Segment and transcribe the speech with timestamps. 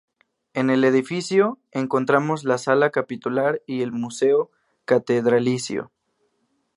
[0.55, 4.49] En el edificio encontramos la Sala Capitular y el Museo
[4.83, 5.91] catedralicio.